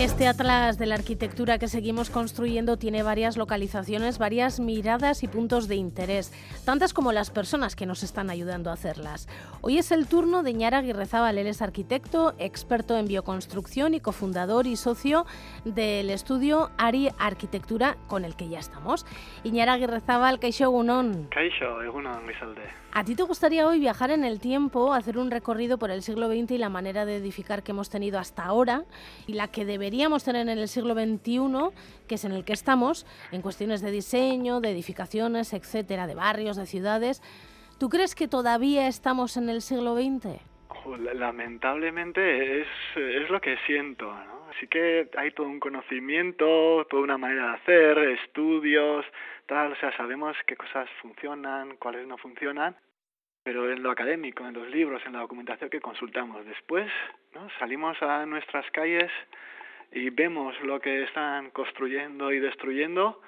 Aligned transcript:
Este 0.00 0.26
atlas 0.26 0.78
de 0.78 0.86
la 0.86 0.94
arquitectura 0.94 1.58
que 1.58 1.68
seguimos 1.68 2.08
construyendo 2.08 2.78
tiene 2.78 3.02
varias 3.02 3.36
localizaciones, 3.36 4.18
varias 4.18 4.58
miradas 4.58 5.22
y 5.22 5.28
puntos 5.28 5.68
de 5.68 5.74
interés, 5.74 6.32
tantas 6.64 6.94
como 6.94 7.12
las 7.12 7.30
personas 7.30 7.76
que 7.76 7.84
nos 7.84 8.02
están 8.02 8.30
ayudando 8.30 8.70
a 8.70 8.72
hacerlas. 8.72 9.28
Hoy 9.60 9.76
es 9.76 9.92
el 9.92 10.06
turno 10.06 10.42
de 10.42 10.54
Ñara 10.54 10.78
Aguirrezábal, 10.78 11.36
él 11.36 11.46
es 11.46 11.60
arquitecto, 11.60 12.32
experto 12.38 12.96
en 12.96 13.08
bioconstrucción 13.08 13.92
y 13.92 14.00
cofundador 14.00 14.66
y 14.66 14.76
socio 14.76 15.26
del 15.66 16.08
estudio 16.08 16.70
Ari 16.78 17.10
Arquitectura, 17.18 17.98
con 18.06 18.24
el 18.24 18.36
que 18.36 18.48
ya 18.48 18.58
estamos. 18.58 19.04
Iñara 19.44 19.74
Aguirrezábal, 19.74 20.40
Kaixo 20.40 20.64
Egunon. 20.64 21.28
Kaixo, 21.28 21.82
Egunon. 21.82 22.24
¿A 22.92 23.04
ti 23.04 23.14
te 23.14 23.22
gustaría 23.22 23.68
hoy 23.68 23.78
viajar 23.78 24.10
en 24.10 24.24
el 24.24 24.40
tiempo, 24.40 24.92
hacer 24.92 25.16
un 25.16 25.30
recorrido 25.30 25.78
por 25.78 25.92
el 25.92 26.02
siglo 26.02 26.26
XX 26.26 26.50
y 26.50 26.58
la 26.58 26.68
manera 26.68 27.04
de 27.04 27.16
edificar 27.16 27.62
que 27.62 27.70
hemos 27.70 27.88
tenido 27.88 28.18
hasta 28.18 28.44
ahora 28.44 28.82
y 29.28 29.34
la 29.34 29.46
que 29.46 29.64
deberíamos 29.64 30.24
tener 30.24 30.48
en 30.48 30.58
el 30.58 30.66
siglo 30.66 30.94
XXI, 30.94 31.70
que 32.08 32.16
es 32.16 32.24
en 32.24 32.32
el 32.32 32.44
que 32.44 32.52
estamos, 32.52 33.06
en 33.30 33.42
cuestiones 33.42 33.80
de 33.80 33.92
diseño, 33.92 34.60
de 34.60 34.72
edificaciones, 34.72 35.52
etcétera, 35.52 36.08
de 36.08 36.16
barrios, 36.16 36.56
de 36.56 36.66
ciudades? 36.66 37.22
¿Tú 37.78 37.88
crees 37.90 38.16
que 38.16 38.26
todavía 38.26 38.88
estamos 38.88 39.36
en 39.36 39.50
el 39.50 39.62
siglo 39.62 39.94
XX? 39.94 40.40
Lamentablemente 41.14 42.62
es, 42.62 42.68
es 42.96 43.30
lo 43.30 43.40
que 43.40 43.56
siento, 43.66 44.12
¿no? 44.12 44.39
Así 44.50 44.66
que 44.66 45.08
hay 45.16 45.30
todo 45.30 45.46
un 45.46 45.60
conocimiento, 45.60 46.84
toda 46.90 47.02
una 47.02 47.18
manera 47.18 47.48
de 47.48 47.54
hacer, 47.54 47.98
estudios, 47.98 49.06
tal, 49.46 49.72
o 49.72 49.76
sea, 49.76 49.96
sabemos 49.96 50.36
qué 50.46 50.56
cosas 50.56 50.88
funcionan, 51.00 51.76
cuáles 51.76 52.06
no 52.06 52.18
funcionan, 52.18 52.76
pero 53.44 53.70
en 53.70 53.82
lo 53.82 53.90
académico, 53.90 54.44
en 54.46 54.54
los 54.54 54.68
libros, 54.70 55.02
en 55.06 55.12
la 55.12 55.20
documentación 55.20 55.70
que 55.70 55.80
consultamos. 55.80 56.44
Después, 56.46 56.90
¿no? 57.34 57.48
Salimos 57.58 58.00
a 58.02 58.26
nuestras 58.26 58.68
calles 58.72 59.10
y 59.92 60.10
vemos 60.10 60.60
lo 60.62 60.80
que 60.80 61.04
están 61.04 61.50
construyendo 61.50 62.32
y 62.32 62.40
destruyendo 62.40 63.22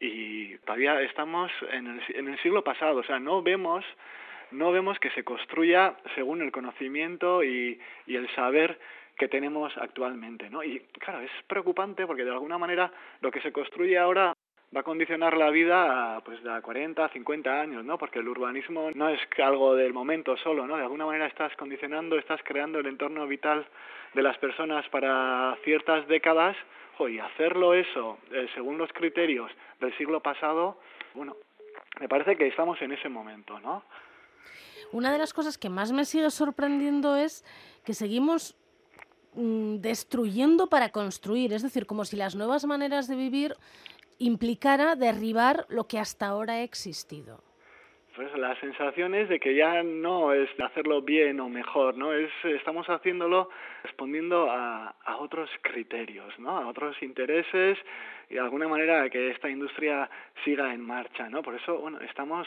y 0.00 0.58
todavía 0.58 1.00
estamos 1.02 1.52
en 1.70 1.86
el, 1.86 2.02
en 2.16 2.28
el 2.28 2.38
siglo 2.40 2.64
pasado, 2.64 2.98
o 2.98 3.04
sea, 3.04 3.18
no 3.18 3.42
vemos 3.42 3.84
no 4.50 4.70
vemos 4.70 4.98
que 5.00 5.10
se 5.10 5.24
construya 5.24 5.96
según 6.14 6.40
el 6.40 6.52
conocimiento 6.52 7.42
y, 7.42 7.80
y 8.06 8.14
el 8.14 8.28
saber 8.36 8.78
que 9.16 9.28
tenemos 9.28 9.72
actualmente, 9.76 10.50
¿no? 10.50 10.62
Y 10.62 10.80
claro, 10.98 11.20
es 11.20 11.30
preocupante 11.46 12.06
porque 12.06 12.24
de 12.24 12.30
alguna 12.30 12.58
manera 12.58 12.92
lo 13.20 13.30
que 13.30 13.40
se 13.40 13.52
construye 13.52 13.98
ahora 13.98 14.32
va 14.74 14.80
a 14.80 14.84
condicionar 14.84 15.36
la 15.36 15.50
vida 15.50 16.20
pues 16.24 16.42
de 16.42 16.52
a 16.52 16.60
40, 16.60 17.08
50 17.08 17.60
años, 17.60 17.84
¿no? 17.84 17.96
Porque 17.96 18.18
el 18.18 18.28
urbanismo 18.28 18.90
no 18.94 19.08
es 19.08 19.20
algo 19.42 19.76
del 19.76 19.92
momento 19.92 20.36
solo, 20.38 20.66
¿no? 20.66 20.76
De 20.76 20.82
alguna 20.82 21.06
manera 21.06 21.26
estás 21.26 21.54
condicionando, 21.56 22.18
estás 22.18 22.40
creando 22.44 22.80
el 22.80 22.86
entorno 22.86 23.26
vital 23.26 23.66
de 24.14 24.22
las 24.22 24.36
personas 24.38 24.88
para 24.88 25.56
ciertas 25.64 26.06
décadas, 26.08 26.56
y 27.08 27.18
hacerlo 27.18 27.74
eso 27.74 28.18
eh, 28.30 28.46
según 28.54 28.78
los 28.78 28.92
criterios 28.92 29.50
del 29.80 29.96
siglo 29.98 30.20
pasado, 30.20 30.78
bueno, 31.14 31.36
me 32.00 32.08
parece 32.08 32.36
que 32.36 32.46
estamos 32.46 32.80
en 32.82 32.92
ese 32.92 33.08
momento, 33.08 33.58
¿no? 33.60 33.82
Una 34.92 35.12
de 35.12 35.18
las 35.18 35.34
cosas 35.34 35.58
que 35.58 35.68
más 35.68 35.92
me 35.92 36.04
sigue 36.04 36.30
sorprendiendo 36.30 37.16
es 37.16 37.44
que 37.84 37.94
seguimos 37.94 38.56
Mm, 39.36 39.80
destruyendo 39.80 40.68
para 40.68 40.90
construir, 40.90 41.52
es 41.52 41.62
decir, 41.62 41.86
como 41.86 42.04
si 42.04 42.16
las 42.16 42.36
nuevas 42.36 42.64
maneras 42.66 43.08
de 43.08 43.16
vivir 43.16 43.54
implicara 44.18 44.94
derribar 44.94 45.66
lo 45.68 45.88
que 45.88 45.98
hasta 45.98 46.26
ahora 46.26 46.54
ha 46.54 46.62
existido. 46.62 47.42
Pues 48.14 48.32
la 48.38 48.54
sensación 48.60 49.12
es 49.16 49.28
de 49.28 49.40
que 49.40 49.56
ya 49.56 49.82
no 49.82 50.32
es 50.32 50.48
hacerlo 50.60 51.02
bien 51.02 51.40
o 51.40 51.48
mejor, 51.48 51.96
¿no? 51.96 52.12
Es, 52.12 52.30
estamos 52.44 52.86
haciéndolo 52.86 53.48
respondiendo 53.82 54.48
a, 54.52 54.94
a 55.04 55.16
otros 55.16 55.50
criterios, 55.62 56.32
¿no? 56.38 56.56
A 56.56 56.68
otros 56.68 56.94
intereses 57.02 57.76
y 58.30 58.34
de 58.34 58.40
alguna 58.40 58.68
manera 58.68 59.10
que 59.10 59.30
esta 59.30 59.50
industria 59.50 60.08
siga 60.44 60.72
en 60.72 60.80
marcha, 60.80 61.28
¿no? 61.28 61.42
Por 61.42 61.56
eso, 61.56 61.76
bueno, 61.78 61.98
estamos 62.02 62.46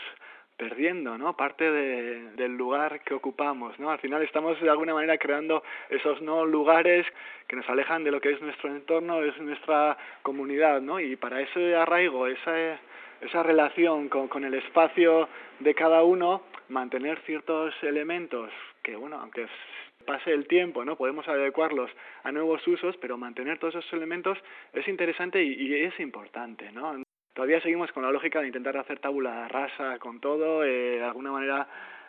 perdiendo 0.58 1.18
¿no? 1.18 1.38
parte 1.38 1.72
de, 1.72 2.32
del 2.32 2.58
lugar 2.58 3.02
que 3.02 3.14
ocupamos. 3.14 3.78
¿no? 3.80 3.92
Al 3.92 4.00
final 4.00 4.24
estamos 4.24 4.60
de 4.60 4.70
alguna 4.70 4.94
manera 4.94 5.18
creando 5.18 5.64
esos 5.90 6.22
no 6.22 6.46
lugares 6.46 7.06
que 7.48 7.56
nos 7.56 7.70
alejan 7.70 8.04
de 8.04 8.12
lo 8.12 8.20
que 8.20 8.32
es 8.32 8.42
nuestro 8.42 8.70
entorno, 8.70 9.24
es 9.24 9.38
nuestra 9.40 9.98
comunidad. 10.24 10.82
¿no? 10.82 11.00
Y 11.00 11.16
para 11.16 11.42
ese 11.42 11.76
arraigo, 11.76 12.28
esa, 12.28 12.80
esa 13.22 13.44
relación 13.44 14.10
con, 14.10 14.28
con 14.28 14.44
el 14.44 14.56
espacio 14.56 15.30
de 15.60 15.74
cada 15.76 16.04
uno, 16.04 16.44
mantener 16.70 17.20
ciertos 17.26 17.74
elementos 17.84 18.52
que, 18.82 18.96
bueno, 18.96 19.20
aunque 19.20 19.48
pase 20.06 20.32
el 20.32 20.48
tiempo, 20.48 20.86
¿no? 20.86 20.96
Podemos 20.96 21.28
adecuarlos 21.28 21.92
a 22.24 22.32
nuevos 22.32 22.66
usos, 22.66 22.96
pero 22.98 23.18
mantener 23.18 23.60
todos 23.60 23.76
esos 23.76 23.92
elementos 23.92 24.38
es 24.72 24.88
interesante 24.88 25.44
y, 25.44 25.54
y 25.54 25.84
es 25.84 26.00
importante, 26.00 26.72
¿no? 26.72 27.04
Todavía 27.38 27.62
seguimos 27.62 27.92
con 27.92 28.02
la 28.02 28.10
lógica 28.12 28.42
de 28.42 28.48
intentar 28.48 28.76
hacer 28.78 28.98
tabula 28.98 29.48
rasa 29.48 30.00
con 30.00 30.20
todo, 30.20 30.64
eh, 30.64 30.98
de 30.98 31.04
alguna 31.04 31.32
manera 31.32 31.68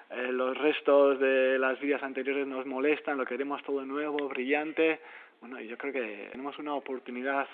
eh, 0.08 0.32
los 0.32 0.56
restos 0.56 1.20
de 1.20 1.58
las 1.58 1.78
vidas 1.80 2.02
anteriores 2.02 2.46
nos 2.46 2.64
molestan, 2.64 3.18
lo 3.18 3.26
queremos 3.26 3.62
todo 3.62 3.84
nuevo, 3.84 4.26
brillante. 4.30 5.00
Bueno, 5.42 5.60
y 5.60 5.68
yo 5.68 5.76
creo 5.76 5.92
que 5.92 6.28
tenemos 6.32 6.58
una 6.58 6.74
oportunidad 6.74 7.46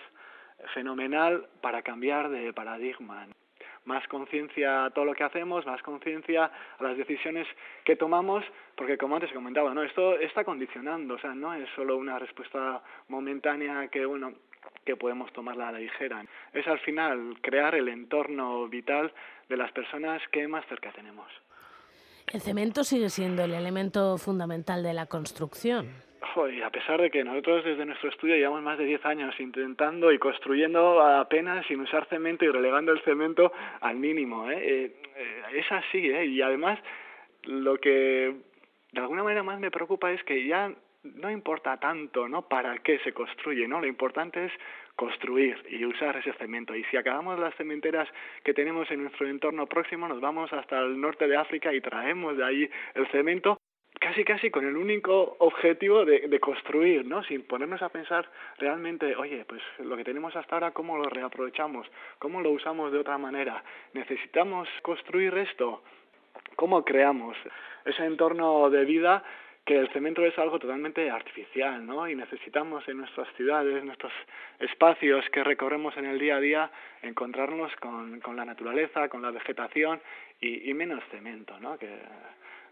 fenomenal 0.73 1.49
para 1.61 1.83
cambiar 1.83 2.31
de 2.31 2.53
paradigma. 2.53 3.27
Más 3.87 4.07
conciencia 4.07 4.85
a 4.85 4.91
todo 4.91 5.05
lo 5.05 5.15
que 5.15 5.25
hacemos, 5.25 5.67
más 5.67 5.83
conciencia 5.83 6.53
a 6.79 6.83
las 6.83 6.97
decisiones 6.97 7.49
que 7.85 7.97
tomamos, 7.97 8.45
porque 8.77 8.97
como 8.97 9.17
antes 9.17 9.33
comentaba, 9.33 9.75
¿no? 9.75 9.83
esto 9.83 10.17
está 10.21 10.45
condicionando, 10.45 11.15
o 11.15 11.19
sea, 11.19 11.35
no 11.35 11.53
es 11.53 11.69
solo 11.75 11.97
una 11.97 12.21
respuesta 12.21 12.81
momentánea 13.09 13.89
que, 13.89 14.07
bueno, 14.07 14.33
que 14.85 14.97
podemos 14.97 15.33
tomarla 15.33 15.69
a 15.69 15.73
la 15.73 15.79
ligera. 15.79 16.25
Es 16.53 16.67
al 16.67 16.79
final 16.81 17.37
crear 17.41 17.75
el 17.75 17.89
entorno 17.89 18.69
vital 18.69 19.13
de 19.49 19.57
las 19.57 19.73
personas 19.73 20.23
que 20.31 20.47
más 20.49 20.67
cerca 20.67 20.93
tenemos. 20.93 21.31
El 22.33 22.41
cemento 22.41 22.85
sigue 22.85 23.11
siendo 23.11 23.45
el 23.45 23.55
elemento 23.55 24.17
fundamental 24.19 24.83
de 24.83 24.95
la 24.95 25.07
construcción. 25.07 25.89
a 26.65 26.71
pesar 26.71 27.01
de 27.01 27.11
que 27.11 27.23
nosotros 27.23 27.65
desde 27.65 27.85
nuestro 27.85 28.09
estudio 28.09 28.35
llevamos 28.35 28.63
más 28.63 28.79
de 28.79 28.85
10 28.85 29.05
años 29.05 29.35
intentando 29.39 30.11
y 30.11 30.19
construyendo 30.19 31.01
apenas 31.01 31.67
sin 31.67 31.81
usar 31.81 32.07
cemento 32.09 32.45
y 32.45 32.49
relegando 32.49 32.93
el 32.93 33.01
cemento 33.03 33.53
al 33.81 33.97
mínimo. 33.97 34.51
¿eh? 34.51 34.59
Eh, 34.59 34.97
eh, 35.17 35.43
es 35.55 35.71
así, 35.71 35.99
¿eh? 36.11 36.27
y 36.27 36.41
además 36.43 36.79
lo 37.45 37.77
que 37.77 38.35
de 38.93 39.01
alguna 39.01 39.23
manera 39.23 39.43
más 39.43 39.61
me 39.61 39.71
preocupa 39.71 40.11
es 40.13 40.23
que 40.25 40.47
ya 40.47 40.73
no 41.05 41.31
importa 41.31 41.77
tanto, 41.79 42.29
¿no? 42.29 42.49
Para 42.49 42.79
qué 42.79 42.99
se 43.01 43.13
construye, 43.13 43.69
¿no? 43.69 43.81
Lo 43.81 43.87
importante 43.87 44.47
es 44.47 44.53
construir 44.97 45.57
y 45.69 45.85
usar 45.85 46.17
ese 46.17 46.33
cemento. 46.35 46.75
Y 46.75 46.85
si 46.85 46.97
acabamos 46.97 47.39
las 47.39 47.55
cementeras 47.57 48.09
que 48.43 48.55
tenemos 48.55 48.91
en 48.91 49.03
nuestro 49.03 49.29
entorno 49.29 49.67
próximo, 49.67 50.09
nos 50.09 50.21
vamos 50.21 50.53
hasta 50.53 50.81
el 50.81 51.01
norte 51.01 51.29
de 51.29 51.37
África 51.37 51.73
y 51.73 51.81
traemos 51.81 52.37
de 52.37 52.45
ahí 52.45 52.71
el 52.95 53.07
cemento 53.09 53.59
casi 54.01 54.25
casi 54.25 54.51
con 54.51 54.67
el 54.67 54.77
único 54.77 55.37
objetivo 55.39 56.05
de, 56.05 56.29
de, 56.29 56.41
construir, 56.41 57.07
¿no? 57.07 57.23
Sin 57.25 57.43
ponernos 57.45 57.81
a 57.81 57.89
pensar 57.89 58.29
realmente, 58.59 59.15
oye, 59.17 59.45
pues 59.47 59.63
lo 59.79 59.97
que 59.97 60.05
tenemos 60.05 60.35
hasta 60.37 60.57
ahora, 60.57 60.73
¿cómo 60.73 60.99
lo 60.99 61.05
reaprovechamos? 61.05 61.87
¿Cómo 62.19 62.43
lo 62.43 62.51
usamos 62.51 62.93
de 62.93 62.99
otra 62.99 63.17
manera? 63.19 63.63
¿Necesitamos 63.95 64.69
construir 64.83 65.33
esto? 65.39 65.83
¿Cómo 66.57 66.85
creamos 66.85 67.37
ese 67.85 68.05
entorno 68.05 68.69
de 68.69 68.85
vida 68.85 69.25
que 69.65 69.79
el 69.79 69.89
cemento 69.93 70.25
es 70.27 70.39
algo 70.39 70.59
totalmente 70.59 71.11
artificial, 71.11 71.85
¿no? 71.87 72.09
Y 72.09 72.15
necesitamos 72.15 72.87
en 72.89 72.99
nuestras 72.99 73.29
ciudades, 73.35 73.79
en 73.79 73.87
nuestros 73.87 74.13
espacios 74.59 75.25
que 75.31 75.43
recorremos 75.43 75.97
en 75.97 76.05
el 76.05 76.19
día 76.19 76.37
a 76.37 76.41
día, 76.41 76.71
encontrarnos 77.03 77.75
con, 77.77 78.21
con 78.21 78.37
la 78.37 78.45
naturaleza, 78.45 79.09
con 79.09 79.23
la 79.23 79.31
vegetación 79.31 80.01
y, 80.41 80.71
y 80.71 80.75
menos 80.75 81.03
cemento, 81.11 81.59
¿no? 81.61 81.79
Que 81.79 81.89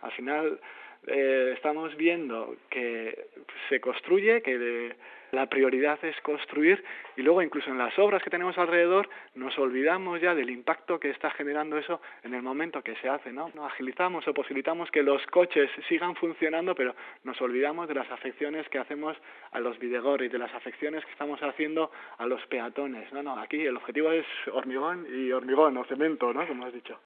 al 0.03 0.13
final 0.13 0.61
eh, 1.07 1.53
estamos 1.57 1.97
viendo 1.97 2.57
que 2.69 3.27
se 3.69 3.81
construye, 3.81 4.43
que 4.43 4.59
de, 4.59 4.97
la 5.33 5.47
prioridad 5.47 5.99
es 6.05 6.15
construir 6.21 6.85
y 7.17 7.23
luego 7.23 7.43
incluso 7.43 7.71
en 7.71 7.79
las 7.79 7.99
obras 7.99 8.23
que 8.23 8.31
tenemos 8.31 8.57
alrededor 8.59 9.09
nos 9.35 9.59
olvidamos 9.59 10.21
ya 10.21 10.35
del 10.35 10.51
impacto 10.51 11.01
que 11.01 11.11
está 11.11 11.31
generando 11.31 11.79
eso 11.79 12.01
en 12.23 12.35
el 12.35 12.43
momento 12.43 12.83
que 12.83 12.95
se 12.97 13.09
hace, 13.09 13.33
¿no? 13.33 13.51
no 13.55 13.67
agilizamos 13.67 14.29
o 14.29 14.35
posibilitamos 14.35 14.91
que 14.91 15.03
los 15.03 15.27
coches 15.27 15.71
sigan 15.89 16.15
funcionando, 16.17 16.75
pero 16.75 16.95
nos 17.25 17.41
olvidamos 17.41 17.89
de 17.89 17.95
las 17.95 18.11
afecciones 18.11 18.69
que 18.69 18.79
hacemos 18.79 19.17
a 19.51 19.59
los 19.59 19.79
videgores, 19.79 20.31
de 20.31 20.39
las 20.39 20.53
afecciones 20.55 21.05
que 21.05 21.13
estamos 21.13 21.41
haciendo 21.43 21.91
a 22.19 22.27
los 22.27 22.45
peatones. 22.47 23.11
No, 23.13 23.23
no, 23.23 23.39
aquí 23.39 23.61
el 23.63 23.77
objetivo 23.77 24.13
es 24.13 24.27
hormigón 24.53 25.07
y 25.11 25.33
hormigón 25.33 25.77
o 25.79 25.85
cemento, 25.85 26.33
¿no? 26.33 26.47
Como 26.47 26.67
has 26.67 26.73
dicho. 26.73 26.99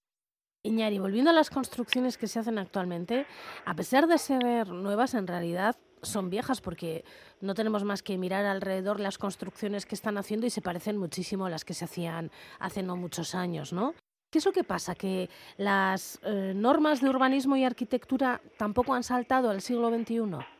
Iñari, 0.62 0.98
volviendo 0.98 1.30
a 1.30 1.32
las 1.32 1.50
construcciones 1.50 2.18
que 2.18 2.26
se 2.26 2.40
hacen 2.40 2.58
actualmente, 2.58 3.24
a 3.64 3.74
pesar 3.74 4.08
de 4.08 4.18
ser 4.18 4.68
nuevas, 4.68 5.14
en 5.14 5.28
realidad 5.28 5.76
son 6.08 6.30
viejas 6.30 6.60
porque 6.60 7.04
no 7.40 7.54
tenemos 7.54 7.84
más 7.84 8.02
que 8.02 8.18
mirar 8.18 8.44
alrededor 8.44 9.00
las 9.00 9.18
construcciones 9.18 9.86
que 9.86 9.94
están 9.94 10.18
haciendo 10.18 10.46
y 10.46 10.50
se 10.50 10.62
parecen 10.62 10.96
muchísimo 10.96 11.46
a 11.46 11.50
las 11.50 11.64
que 11.64 11.74
se 11.74 11.84
hacían 11.84 12.30
hace 12.58 12.82
no 12.82 12.96
muchos 12.96 13.34
años, 13.34 13.72
¿no? 13.72 13.94
¿Qué 14.30 14.38
es 14.38 14.44
lo 14.44 14.52
que 14.52 14.64
pasa? 14.64 14.94
¿Que 14.94 15.30
las 15.56 16.18
eh, 16.22 16.52
normas 16.54 17.00
de 17.00 17.08
urbanismo 17.08 17.56
y 17.56 17.64
arquitectura 17.64 18.40
tampoco 18.58 18.94
han 18.94 19.02
saltado 19.02 19.50
al 19.50 19.60
siglo 19.60 19.88
XXI? 19.88 20.55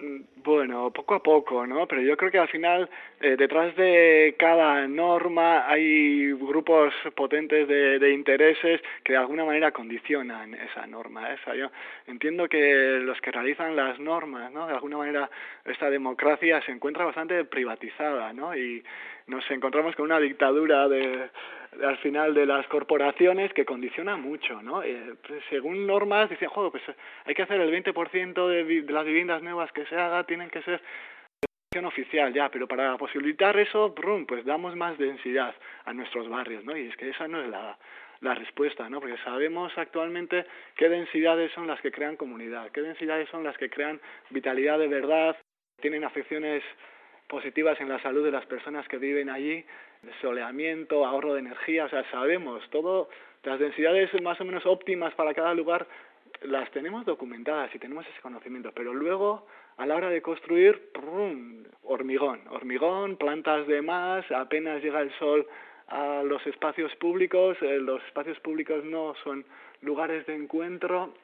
Mm, 0.00 0.20
bueno, 0.44 0.92
poco 0.92 1.14
a 1.14 1.22
poco, 1.22 1.66
¿no? 1.66 1.86
Pero 1.88 2.02
yo 2.02 2.16
creo 2.16 2.30
que 2.30 2.38
al 2.38 2.48
final, 2.48 2.88
eh, 3.20 3.36
detrás 3.36 3.74
de 3.76 4.36
cada 4.38 4.86
norma 4.86 5.68
hay 5.68 6.32
grupos 6.32 6.94
potentes 7.16 7.66
de, 7.66 7.98
de, 7.98 8.12
intereses 8.12 8.80
que 9.02 9.14
de 9.14 9.18
alguna 9.18 9.44
manera 9.44 9.72
condicionan 9.72 10.54
esa 10.54 10.86
norma. 10.86 11.32
Esa. 11.32 11.54
Yo 11.56 11.70
entiendo 12.06 12.48
que 12.48 13.00
los 13.02 13.20
que 13.20 13.32
realizan 13.32 13.74
las 13.74 13.98
normas, 13.98 14.52
¿no? 14.52 14.68
De 14.68 14.74
alguna 14.74 14.98
manera, 14.98 15.28
esta 15.64 15.90
democracia 15.90 16.62
se 16.62 16.72
encuentra 16.72 17.04
bastante 17.04 17.44
privatizada, 17.44 18.32
¿no? 18.32 18.56
Y 18.56 18.84
nos 19.28 19.48
encontramos 19.50 19.94
con 19.94 20.06
una 20.06 20.18
dictadura 20.18 20.88
de, 20.88 21.30
al 21.84 21.98
final 21.98 22.34
de 22.34 22.46
las 22.46 22.66
corporaciones 22.66 23.52
que 23.52 23.64
condiciona 23.64 24.16
mucho, 24.16 24.60
¿no? 24.62 24.82
Eh, 24.82 25.14
pues, 25.26 25.42
según 25.50 25.86
normas 25.86 26.28
dicen, 26.30 26.48
joder, 26.48 26.72
pues 26.72 26.82
hay 27.24 27.34
que 27.34 27.42
hacer 27.42 27.60
el 27.60 27.70
20% 27.70 28.48
de, 28.48 28.82
de 28.82 28.92
las 28.92 29.04
viviendas 29.04 29.42
nuevas 29.42 29.70
que 29.72 29.86
se 29.86 29.96
haga 29.96 30.24
tienen 30.24 30.50
que 30.50 30.62
ser 30.62 30.80
oficial 31.84 32.32
ya, 32.32 32.48
pero 32.48 32.66
para 32.66 32.96
posibilitar 32.96 33.56
eso, 33.58 33.90
brum, 33.90 34.26
pues 34.26 34.44
damos 34.44 34.74
más 34.74 34.98
densidad 34.98 35.54
a 35.84 35.92
nuestros 35.92 36.28
barrios, 36.28 36.64
¿no? 36.64 36.76
Y 36.76 36.88
es 36.88 36.96
que 36.96 37.10
esa 37.10 37.28
no 37.28 37.40
es 37.40 37.48
la, 37.48 37.78
la 38.20 38.34
respuesta, 38.34 38.88
¿no? 38.88 39.00
Porque 39.00 39.16
sabemos 39.18 39.72
actualmente 39.76 40.46
qué 40.76 40.88
densidades 40.88 41.52
son 41.52 41.66
las 41.66 41.80
que 41.80 41.92
crean 41.92 42.16
comunidad, 42.16 42.70
qué 42.72 42.80
densidades 42.80 43.28
son 43.28 43.44
las 43.44 43.56
que 43.58 43.70
crean 43.70 44.00
vitalidad 44.30 44.78
de 44.78 44.88
verdad, 44.88 45.36
tienen 45.80 46.04
afecciones 46.04 46.62
positivas 47.28 47.80
en 47.80 47.88
la 47.88 48.00
salud 48.02 48.24
de 48.24 48.30
las 48.30 48.46
personas 48.46 48.88
que 48.88 48.98
viven 48.98 49.28
allí, 49.28 49.64
soleamiento, 50.20 51.04
ahorro 51.04 51.34
de 51.34 51.40
energía, 51.40 51.84
o 51.84 51.88
sea, 51.88 52.08
sabemos 52.10 52.68
todo, 52.70 53.08
las 53.44 53.58
densidades 53.58 54.10
más 54.22 54.40
o 54.40 54.44
menos 54.44 54.66
óptimas 54.66 55.14
para 55.14 55.34
cada 55.34 55.54
lugar 55.54 55.86
las 56.42 56.70
tenemos 56.70 57.04
documentadas 57.04 57.74
y 57.74 57.78
tenemos 57.78 58.06
ese 58.06 58.20
conocimiento, 58.20 58.72
pero 58.74 58.94
luego 58.94 59.46
a 59.76 59.86
la 59.86 59.96
hora 59.96 60.08
de 60.08 60.22
construir, 60.22 60.90
hormigón, 61.82 62.40
hormigón, 62.50 63.16
plantas 63.16 63.66
de 63.66 63.82
más, 63.82 64.30
apenas 64.30 64.82
llega 64.82 65.00
el 65.00 65.12
sol 65.18 65.46
a 65.88 66.22
los 66.22 66.46
espacios 66.46 66.94
públicos, 66.96 67.56
eh, 67.62 67.78
los 67.78 68.02
espacios 68.04 68.38
públicos 68.40 68.84
no 68.84 69.14
son 69.24 69.44
lugares 69.80 70.26
de 70.26 70.34
encuentro, 70.34 71.14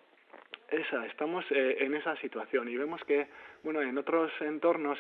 esa, 0.70 1.06
estamos 1.06 1.44
eh, 1.50 1.76
en 1.80 1.94
esa 1.94 2.16
situación 2.16 2.68
y 2.68 2.76
vemos 2.76 3.02
que, 3.04 3.26
bueno, 3.62 3.82
en 3.82 3.96
otros 3.98 4.32
entornos 4.40 4.98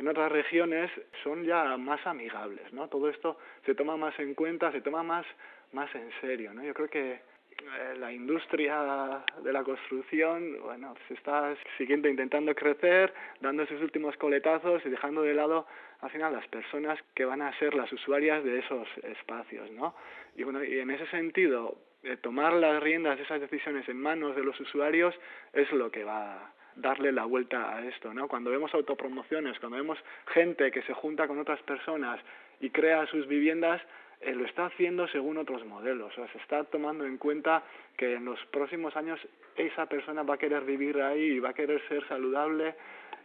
en 0.00 0.08
otras 0.08 0.32
regiones 0.32 0.90
son 1.22 1.44
ya 1.44 1.76
más 1.76 2.06
amigables, 2.06 2.72
¿no? 2.72 2.88
Todo 2.88 3.10
esto 3.10 3.36
se 3.66 3.74
toma 3.74 3.98
más 3.98 4.18
en 4.18 4.32
cuenta, 4.32 4.72
se 4.72 4.80
toma 4.80 5.02
más, 5.02 5.26
más 5.72 5.94
en 5.94 6.10
serio, 6.22 6.54
¿no? 6.54 6.64
Yo 6.64 6.72
creo 6.72 6.88
que 6.88 7.12
eh, 7.12 7.94
la 7.98 8.10
industria 8.10 9.22
de 9.44 9.52
la 9.52 9.62
construcción, 9.62 10.56
bueno, 10.62 10.94
se 11.06 11.12
está 11.12 11.54
siguiendo 11.76 12.08
intentando 12.08 12.54
crecer, 12.54 13.12
dando 13.42 13.66
sus 13.66 13.82
últimos 13.82 14.16
coletazos 14.16 14.80
y 14.86 14.88
dejando 14.88 15.20
de 15.20 15.34
lado 15.34 15.66
al 16.00 16.08
final 16.08 16.32
las 16.32 16.48
personas 16.48 16.98
que 17.14 17.26
van 17.26 17.42
a 17.42 17.52
ser 17.58 17.74
las 17.74 17.92
usuarias 17.92 18.42
de 18.42 18.60
esos 18.60 18.88
espacios, 19.02 19.70
¿no? 19.72 19.94
Y 20.34 20.44
bueno, 20.44 20.64
y 20.64 20.78
en 20.78 20.90
ese 20.90 21.06
sentido, 21.08 21.76
eh, 22.04 22.16
tomar 22.16 22.54
las 22.54 22.82
riendas 22.82 23.18
de 23.18 23.24
esas 23.24 23.42
decisiones 23.42 23.86
en 23.86 24.00
manos 24.00 24.34
de 24.34 24.44
los 24.44 24.58
usuarios 24.60 25.14
es 25.52 25.70
lo 25.72 25.90
que 25.90 26.04
va 26.04 26.54
darle 26.76 27.12
la 27.12 27.24
vuelta 27.24 27.76
a 27.76 27.84
esto, 27.84 28.12
¿no? 28.14 28.28
Cuando 28.28 28.50
vemos 28.50 28.72
autopromociones, 28.74 29.58
cuando 29.58 29.76
vemos 29.76 29.98
gente 30.32 30.70
que 30.70 30.82
se 30.82 30.94
junta 30.94 31.26
con 31.26 31.38
otras 31.38 31.60
personas 31.62 32.20
y 32.60 32.70
crea 32.70 33.06
sus 33.06 33.26
viviendas, 33.26 33.80
eh, 34.20 34.34
lo 34.34 34.44
está 34.44 34.66
haciendo 34.66 35.08
según 35.08 35.38
otros 35.38 35.64
modelos. 35.66 36.12
O 36.12 36.14
sea, 36.14 36.32
se 36.32 36.38
está 36.38 36.64
tomando 36.64 37.04
en 37.04 37.18
cuenta 37.18 37.62
que 37.96 38.14
en 38.14 38.24
los 38.24 38.38
próximos 38.46 38.94
años 38.96 39.18
esa 39.56 39.86
persona 39.86 40.22
va 40.22 40.34
a 40.34 40.38
querer 40.38 40.64
vivir 40.64 41.00
ahí 41.00 41.22
y 41.22 41.38
va 41.40 41.50
a 41.50 41.54
querer 41.54 41.80
ser 41.88 42.06
saludable 42.08 42.74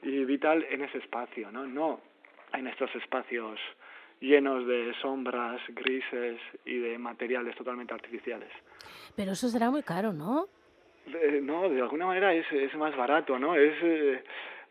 y 0.01 0.24
vital 0.25 0.65
en 0.69 0.83
ese 0.83 1.00
espacio, 1.00 1.51
¿no? 1.51 1.65
No 1.65 2.01
en 2.53 2.68
estos 2.68 2.94
espacios 2.95 3.59
llenos 4.19 4.65
de 4.65 4.94
sombras 5.01 5.62
grises 5.69 6.39
y 6.63 6.77
de 6.77 6.98
materiales 6.98 7.56
totalmente 7.56 7.94
artificiales. 7.94 8.50
Pero 9.15 9.33
eso 9.33 9.50
será 9.50 9.69
muy 9.69 9.83
caro, 9.83 10.13
¿no? 10.13 10.48
No, 11.42 11.69
de 11.69 11.81
alguna 11.81 12.07
manera 12.07 12.34
es, 12.34 12.46
es 12.52 12.74
más 12.75 12.96
barato, 12.96 13.38
¿no? 13.40 13.56
Es 13.56 13.74
eh, 13.81 14.24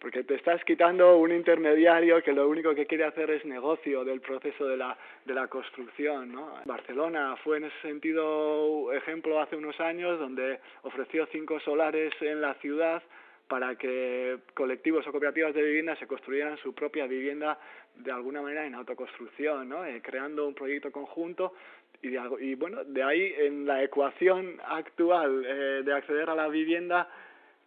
porque 0.05 0.23
te 0.23 0.35
estás 0.35 0.63
quitando 0.65 1.17
un 1.17 1.33
intermediario 1.33 2.23
que 2.23 2.33
lo 2.33 2.47
único 2.47 2.75
que 2.75 2.85
quiere 2.85 3.05
hacer 3.05 3.31
es 3.31 3.45
negocio 3.47 4.05
del 4.05 4.21
proceso 4.21 4.67
de 4.67 4.77
la, 4.77 4.99
de 5.25 5.33
la 5.33 5.49
construcción, 5.49 6.31
¿no? 6.31 6.59
Barcelona 6.67 7.37
fue 7.43 7.57
en 7.57 7.65
ese 7.65 7.81
sentido 7.81 8.93
ejemplo 8.93 9.41
hace 9.41 9.57
unos 9.57 9.81
años 9.81 10.19
donde 10.19 10.61
ofreció 10.83 11.27
cinco 11.33 11.59
solares 11.61 12.13
en 12.21 12.43
la 12.43 12.53
ciudad 12.55 13.03
para 13.49 13.77
que 13.77 14.39
colectivos 14.55 15.07
o 15.07 15.11
cooperativas 15.11 15.55
de 15.55 15.63
vivienda 15.63 15.97
se 15.97 16.07
construyeran 16.07 16.59
su 16.59 16.75
propia 16.75 17.07
vivienda 17.07 17.59
de 17.95 18.11
alguna 18.11 18.43
manera 18.43 18.67
en 18.67 18.75
autoconstrucción, 18.75 19.69
¿no? 19.69 19.85
Eh, 19.87 20.03
creando 20.03 20.47
un 20.47 20.55
proyecto 20.55 20.93
conjunto 20.93 21.55
y, 22.05 22.17
y 22.45 22.55
bueno, 22.55 22.85
de 22.85 23.03
ahí 23.03 23.35
en 23.39 23.67
la 23.67 23.83
ecuación 23.83 24.61
actual 24.67 25.45
eh, 25.47 25.83
de 25.85 25.93
acceder 25.93 26.29
a 26.31 26.35
la 26.35 26.49
vivienda 26.49 27.09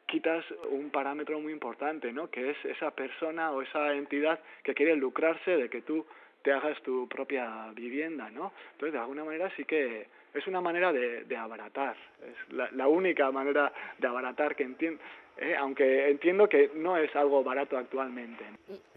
quitas 0.08 0.46
un 0.72 0.90
parámetro 0.90 1.40
muy 1.40 1.52
importante, 1.52 2.14
¿no? 2.14 2.30
Que 2.30 2.52
es 2.52 2.58
esa 2.66 2.92
persona 2.92 3.52
o 3.52 3.62
esa 3.62 3.94
entidad 3.94 4.40
que 4.64 4.74
quiere 4.74 4.96
lucrarse 4.96 5.52
de 5.52 5.70
que 5.70 5.82
tú 5.82 6.06
te 6.44 6.54
hagas 6.54 6.82
tu 6.82 7.10
propia 7.10 7.72
vivienda, 7.74 8.30
¿no? 8.30 8.54
Entonces, 8.74 8.94
de 8.94 9.00
alguna 9.00 9.26
manera 9.26 9.52
sí 9.58 9.66
que 9.66 10.08
es 10.34 10.48
una 10.48 10.62
manera 10.62 10.94
de, 10.94 11.26
de 11.26 11.36
abaratar, 11.36 11.98
es 12.22 12.54
la, 12.54 12.70
la 12.72 12.88
única 12.88 13.30
manera 13.32 13.74
de 13.98 14.08
abaratar 14.08 14.56
que 14.56 14.64
entiendo, 14.64 15.02
eh, 15.38 15.56
aunque 15.58 16.10
entiendo 16.10 16.48
que 16.48 16.72
no 16.76 16.96
es 16.98 17.14
algo 17.16 17.44
barato 17.44 17.78
actualmente. 17.78 18.46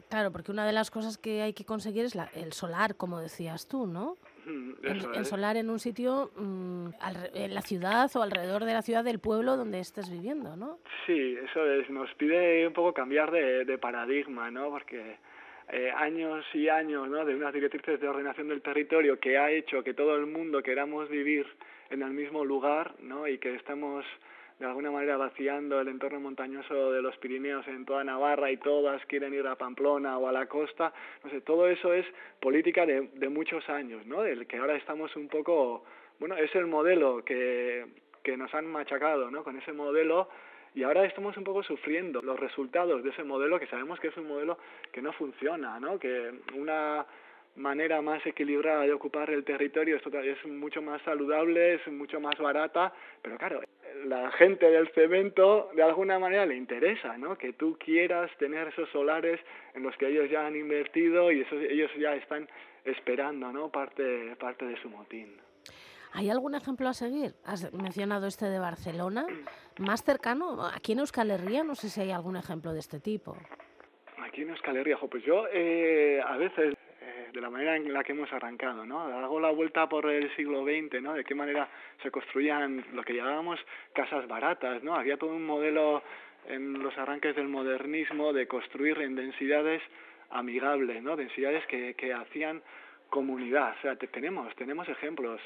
Claro, 0.09 0.31
porque 0.31 0.53
una 0.53 0.67
de 0.67 0.73
las 0.73 0.91
cosas 0.91 1.19
que 1.19 1.43
hay 1.43 1.53
que 1.53 1.65
conseguir 1.65 2.05
es 2.05 2.15
la, 2.15 2.31
el 2.35 2.53
solar, 2.53 2.97
como 2.97 3.21
decías 3.21 3.67
tú, 3.69 3.87
¿no? 3.87 4.17
El, 4.83 5.25
solar 5.25 5.57
en 5.57 5.71
un 5.71 5.79
sitio 5.79 6.31
mm, 6.37 6.89
en 7.35 7.55
la 7.55 7.63
ciudad 7.63 8.11
o 8.15 8.23
alrededor 8.23 8.65
de 8.65 8.73
la 8.73 8.83
ciudad 8.83 9.05
del 9.05 9.19
pueblo 9.19 9.57
donde 9.57 9.81
estés 9.81 10.11
viviendo, 10.11 10.57
¿no? 10.57 10.79
Sí, 11.07 11.37
eso 11.43 11.65
es. 11.67 11.89
Nos 11.91 12.13
pide 12.15 12.67
un 12.67 12.73
poco 12.73 12.95
cambiar 12.95 13.31
de, 13.31 13.65
de 13.65 13.79
paradigma, 13.79 14.51
¿no? 14.51 14.71
Porque 14.71 15.19
eh, 15.73 15.93
años 15.95 16.45
y 16.53 16.69
años, 16.69 17.09
¿no? 17.09 17.25
De 17.25 17.35
unas 17.35 17.55
directrices 17.55 18.01
de 18.01 18.09
ordenación 18.09 18.49
del 18.49 18.61
territorio 18.61 19.21
que 19.21 19.39
ha 19.39 19.51
hecho 19.51 19.85
que 19.85 19.95
todo 19.95 20.17
el 20.17 20.27
mundo 20.27 20.63
queramos 20.63 21.09
vivir 21.09 21.47
en 21.91 22.03
el 22.03 22.11
mismo 22.11 22.45
lugar, 22.45 22.95
¿no? 23.01 23.29
Y 23.29 23.39
que 23.39 23.55
estamos 23.55 24.05
de 24.61 24.67
alguna 24.67 24.91
manera 24.91 25.17
vaciando 25.17 25.81
el 25.81 25.89
entorno 25.89 26.21
montañoso 26.21 26.93
de 26.93 27.01
los 27.01 27.17
Pirineos 27.17 27.67
en 27.67 27.87
toda 27.87 28.05
Navarra 28.05 28.51
y 28.51 28.59
todas 28.59 29.05
quieren 29.07 29.33
ir 29.33 29.47
a 29.47 29.57
Pamplona 29.57 30.19
o 30.19 30.29
a 30.29 30.33
la 30.33 30.47
costa, 30.47 30.93
no 31.25 31.31
sé, 31.31 31.41
todo 31.41 31.67
eso 31.67 31.95
es 31.95 32.05
política 32.41 32.85
de, 32.85 33.09
de 33.15 33.29
muchos 33.31 33.67
años, 33.71 34.05
¿no? 34.07 34.23
Del 34.23 34.47
que 34.47 34.59
ahora 34.59 34.77
estamos 34.77 35.17
un 35.17 35.29
poco, 35.29 35.85
bueno, 36.19 36.37
es 36.37 36.55
el 36.55 36.67
modelo 36.67 37.25
que, 37.25 37.87
que 38.23 38.37
nos 38.37 38.53
han 38.55 38.67
machacado, 38.67 39.31
¿no? 39.31 39.43
Con 39.43 39.59
ese 39.59 39.73
modelo 39.73 40.29
y 40.75 40.83
ahora 40.83 41.05
estamos 41.07 41.37
un 41.37 41.45
poco 41.45 41.63
sufriendo 41.63 42.21
los 42.21 42.39
resultados 42.39 43.03
de 43.03 43.11
ese 43.11 43.25
modelo 43.25 43.59
que 43.59 43.67
sabemos 43.67 43.99
que 43.99 44.09
es 44.09 44.17
un 44.19 44.29
modelo 44.29 44.59
que 44.93 45.01
no 45.01 45.13
funciona, 45.15 45.81
¿no? 45.81 45.99
Que 45.99 46.33
una 46.55 47.07
manera 47.57 48.01
más 48.01 48.25
equilibrada 48.27 48.83
de 48.83 48.93
ocupar 48.93 49.31
el 49.31 49.45
territorio 49.45 49.97
es, 49.97 50.47
mucho 50.47 50.81
más 50.83 51.03
saludable, 51.03 51.75
es 51.75 51.87
mucho 51.89 52.21
más 52.21 52.39
barata, 52.39 52.93
pero 53.23 53.37
claro, 53.37 53.61
la 54.07 54.31
gente 54.33 54.71
del 54.71 54.89
cemento 54.89 55.71
de 55.75 55.83
alguna 55.83 56.19
manera 56.19 56.47
le 56.47 56.57
interesa, 56.57 57.17
¿no? 57.19 57.37
Que 57.37 57.53
tú 57.53 57.77
quieras 57.79 58.31
tener 58.39 58.69
esos 58.69 58.89
solares 58.91 59.41
en 59.75 59.83
los 59.83 59.97
que 59.97 60.09
ellos 60.09 60.31
ya 60.31 60.47
han 60.47 60.57
invertido 60.57 61.31
y 61.31 61.43
eso, 61.43 61.57
ellos 61.57 61.91
ya 61.99 62.15
están 62.15 62.49
esperando, 62.85 63.53
¿no? 63.53 63.71
Parte, 63.71 64.37
parte 64.37 64.65
de 64.65 64.81
su 64.81 64.89
motín. 64.89 65.37
¿Hay 66.13 66.29
algún 66.29 66.55
ejemplo 66.55 66.89
a 66.89 66.95
seguir? 66.95 67.35
Has 67.45 67.73
mencionado 67.73 68.27
este 68.27 68.47
de 68.47 68.59
Barcelona. 68.59 69.27
Más 69.79 70.03
cercano, 70.03 70.67
aquí 70.67 70.93
en 70.93 71.01
Euskal 71.01 71.31
Herria, 71.31 71.63
no 71.63 71.75
sé 71.75 71.89
si 71.89 72.01
hay 72.01 72.11
algún 72.11 72.37
ejemplo 72.37 72.73
de 72.73 72.81
este 72.81 72.99
tipo. 72.99 73.37
Aquí 74.19 74.43
en 74.43 74.51
Euskal 74.51 74.77
Herria, 74.77 74.99
pues 75.09 75.25
yo 75.25 75.45
eh, 75.53 76.21
a 76.27 76.37
veces 76.37 76.75
de 77.33 77.41
la 77.41 77.51
manera 77.51 77.77
en 77.77 77.93
la 77.93 78.03
que 78.03 78.13
hemos 78.13 78.33
arrancado, 78.33 78.85
¿no? 78.85 79.01
Hago 79.01 79.41
la 79.41 79.51
vuelta 79.51 79.89
por 79.89 80.09
el 80.11 80.35
siglo 80.37 80.65
XX, 80.65 81.03
¿no? 81.03 81.15
De 81.15 81.25
qué 81.25 81.35
manera 81.35 81.69
se 82.03 82.11
construían 82.11 82.85
lo 82.93 83.03
que 83.03 83.15
llamábamos 83.15 83.61
casas 83.93 84.27
baratas, 84.27 84.83
¿no? 84.83 84.95
Había 84.95 85.17
todo 85.17 85.31
un 85.31 85.47
modelo 85.47 86.03
en 86.49 86.83
los 86.83 86.97
arranques 86.99 87.37
del 87.37 87.49
modernismo 87.49 88.33
de 88.33 88.47
construir 88.47 89.01
en 89.01 89.15
densidades 89.15 89.83
amigables, 90.31 91.03
¿no? 91.03 91.17
Densidades 91.17 91.67
que, 91.67 91.95
que 91.95 92.13
hacían 92.13 92.63
comunidad. 93.09 93.75
O 93.79 93.83
sea, 93.83 93.97
tenemos, 93.97 94.55
tenemos 94.57 94.89
ejemplos 94.89 95.41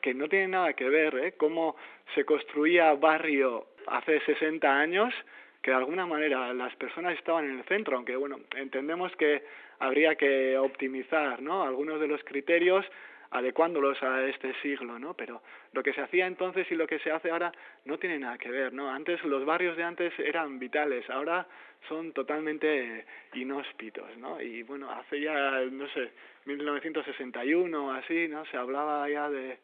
que 0.00 0.14
no 0.14 0.28
tienen 0.28 0.52
nada 0.52 0.72
que 0.72 0.88
ver, 0.88 1.14
¿eh? 1.16 1.34
Cómo 1.36 1.76
se 2.14 2.24
construía 2.24 2.94
barrio 2.94 3.66
hace 3.86 4.20
60 4.20 4.68
años 4.68 5.14
que 5.62 5.70
de 5.70 5.76
alguna 5.76 6.06
manera 6.06 6.52
las 6.54 6.74
personas 6.76 7.14
estaban 7.14 7.44
en 7.44 7.58
el 7.58 7.64
centro, 7.64 7.96
aunque 7.96 8.16
bueno, 8.16 8.38
entendemos 8.56 9.14
que 9.16 9.42
habría 9.78 10.14
que 10.14 10.56
optimizar 10.56 11.42
¿no? 11.42 11.62
algunos 11.62 12.00
de 12.00 12.08
los 12.08 12.22
criterios, 12.24 12.84
adecuándolos 13.30 14.02
a 14.02 14.24
este 14.24 14.54
siglo, 14.62 14.98
¿no? 14.98 15.14
Pero 15.14 15.42
lo 15.72 15.82
que 15.82 15.92
se 15.92 16.00
hacía 16.00 16.26
entonces 16.26 16.66
y 16.70 16.74
lo 16.74 16.86
que 16.86 16.98
se 17.00 17.10
hace 17.10 17.30
ahora 17.30 17.52
no 17.84 17.98
tiene 17.98 18.18
nada 18.18 18.38
que 18.38 18.50
ver, 18.50 18.72
¿no? 18.72 18.90
Antes 18.90 19.22
los 19.24 19.44
barrios 19.44 19.76
de 19.76 19.84
antes 19.84 20.18
eran 20.18 20.58
vitales, 20.58 21.08
ahora 21.10 21.46
son 21.88 22.12
totalmente 22.12 23.04
inhóspitos, 23.34 24.16
¿no? 24.16 24.40
Y 24.40 24.62
bueno, 24.62 24.90
hace 24.90 25.20
ya, 25.20 25.60
no 25.70 25.86
sé, 25.88 26.10
1961 26.46 27.92
así, 27.92 28.28
¿no? 28.28 28.46
Se 28.46 28.56
hablaba 28.56 29.08
ya 29.08 29.28
de 29.28 29.58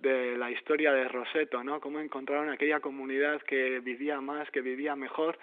de 0.00 0.36
la 0.36 0.50
historia 0.50 0.92
de 0.92 1.08
Roseto, 1.08 1.62
¿no? 1.64 1.80
Cómo 1.80 2.00
encontraron 2.00 2.50
aquella 2.50 2.80
comunidad 2.80 3.42
que 3.42 3.80
vivía 3.80 4.20
más, 4.20 4.50
que 4.50 4.60
vivía 4.60 4.96
mejor 4.96 5.38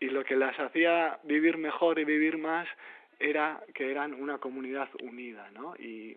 y 0.00 0.06
lo 0.06 0.24
que 0.24 0.36
las 0.36 0.58
hacía 0.58 1.18
vivir 1.24 1.58
mejor 1.58 1.98
y 1.98 2.04
vivir 2.04 2.38
más 2.38 2.68
era 3.18 3.62
que 3.74 3.90
eran 3.90 4.14
una 4.14 4.38
comunidad 4.38 4.88
unida, 5.02 5.50
¿no? 5.52 5.74
Y 5.76 6.16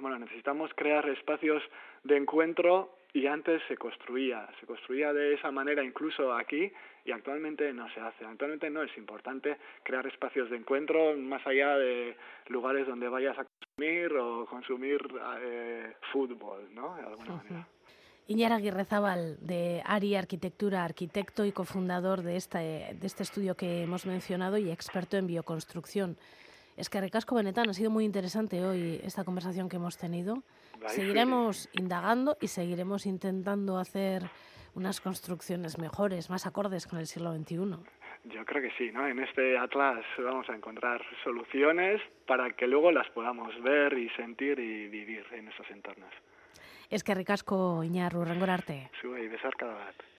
bueno, 0.00 0.18
necesitamos 0.18 0.70
crear 0.74 1.08
espacios 1.08 1.62
de 2.04 2.16
encuentro 2.16 2.96
y 3.12 3.26
antes 3.26 3.62
se 3.68 3.78
construía, 3.78 4.46
se 4.60 4.66
construía 4.66 5.12
de 5.14 5.34
esa 5.34 5.50
manera 5.50 5.82
incluso 5.82 6.34
aquí 6.34 6.70
y 7.04 7.12
actualmente 7.12 7.72
no 7.72 7.88
se 7.94 8.00
hace. 8.00 8.26
Actualmente 8.26 8.68
no 8.68 8.82
es 8.82 8.94
importante 8.98 9.56
crear 9.82 10.06
espacios 10.06 10.50
de 10.50 10.56
encuentro 10.56 11.16
más 11.16 11.46
allá 11.46 11.78
de 11.78 12.14
lugares 12.48 12.86
donde 12.86 13.08
vayas 13.08 13.38
a 13.38 13.46
o 13.78 14.46
consumir 14.46 15.00
eh, 15.38 15.92
fútbol, 16.10 16.66
¿no? 16.74 16.94
De 16.94 17.02
alguna 17.02 17.36
manera. 17.36 17.68
Aguirre 18.52 18.86
de 19.40 19.82
ARI 19.84 20.16
Arquitectura, 20.16 20.82
arquitecto 20.82 21.44
y 21.44 21.52
cofundador 21.52 22.22
de 22.22 22.36
este, 22.36 22.58
de 22.98 23.06
este 23.06 23.22
estudio 23.22 23.54
que 23.54 23.82
hemos 23.82 24.06
mencionado 24.06 24.56
y 24.56 24.70
experto 24.70 25.18
en 25.18 25.26
bioconstrucción. 25.26 26.16
Es 26.78 26.88
que 26.88 27.02
Recasco 27.02 27.34
Benetán 27.34 27.68
ha 27.68 27.74
sido 27.74 27.90
muy 27.90 28.06
interesante 28.06 28.64
hoy 28.64 28.98
esta 29.04 29.24
conversación 29.24 29.68
que 29.68 29.76
hemos 29.76 29.98
tenido. 29.98 30.42
Seguiremos 30.86 31.68
indagando 31.74 32.38
y 32.40 32.48
seguiremos 32.48 33.04
intentando 33.04 33.78
hacer 33.78 34.30
unas 34.74 35.02
construcciones 35.02 35.78
mejores, 35.78 36.30
más 36.30 36.46
acordes 36.46 36.86
con 36.86 36.98
el 36.98 37.06
siglo 37.06 37.34
XXI. 37.34 37.76
Yo 38.32 38.44
creo 38.44 38.62
que 38.62 38.72
sí, 38.76 38.90
¿no? 38.92 39.06
En 39.06 39.20
este 39.20 39.56
atlas 39.56 40.04
vamos 40.18 40.48
a 40.50 40.54
encontrar 40.54 41.00
soluciones 41.22 42.00
para 42.26 42.50
que 42.50 42.66
luego 42.66 42.90
las 42.90 43.08
podamos 43.10 43.60
ver 43.62 43.96
y 43.96 44.08
sentir 44.10 44.58
y 44.58 44.88
vivir 44.88 45.24
en 45.32 45.48
esos 45.48 45.68
entornos. 45.70 46.12
Es 46.90 47.04
que 47.04 47.14
ricasco, 47.14 47.82
Iñarru, 47.84 48.24
rengorarte. 48.24 48.90
Zuei, 49.00 49.28
besar 49.28 49.54
cada 49.56 49.74
bat. 49.74 50.15